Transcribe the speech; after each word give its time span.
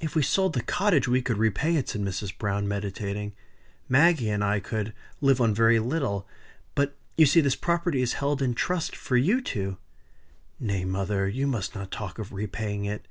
"If 0.00 0.14
we 0.16 0.22
sold 0.22 0.54
the 0.54 0.62
cottage 0.62 1.06
we 1.06 1.20
could 1.20 1.36
repay 1.36 1.76
it," 1.76 1.90
said 1.90 2.00
Mrs. 2.00 2.32
Browne, 2.38 2.66
meditating. 2.66 3.34
"Maggie 3.86 4.30
and 4.30 4.42
I 4.42 4.60
could 4.60 4.94
live 5.20 5.42
on 5.42 5.54
very 5.54 5.78
little. 5.78 6.26
But 6.74 6.96
you 7.18 7.26
see 7.26 7.42
this 7.42 7.54
property 7.54 8.00
is 8.00 8.14
held 8.14 8.40
in 8.40 8.54
trust 8.54 8.96
for 8.96 9.18
you 9.18 9.42
two." 9.42 9.76
"Nay, 10.58 10.86
mother; 10.86 11.28
you 11.28 11.46
must 11.46 11.74
not 11.74 11.90
talk 11.90 12.18
of 12.18 12.32
repaying 12.32 12.86
it. 12.86 13.06